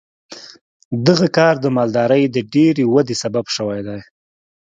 دغه 1.07 1.27
کار 1.37 1.55
د 1.63 1.65
مالدارۍ 1.77 2.23
د 2.35 2.37
ډېرې 2.53 2.83
ودې 2.93 3.15
سبب 3.23 3.45
شوی 3.55 3.79
دی. 3.87 3.99